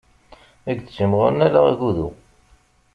[0.69, 2.09] I yettimɣuṛen ala agudu.